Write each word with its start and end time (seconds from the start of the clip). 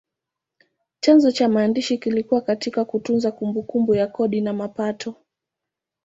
Chanzo 0.99 1.31
cha 1.31 1.49
maandishi 1.49 1.97
kilikuwa 1.97 2.41
katika 2.41 2.85
kutunza 2.85 3.31
kumbukumbu 3.31 3.95
ya 3.95 4.07
kodi 4.07 4.41
na 4.41 4.53
mapato. 4.53 5.15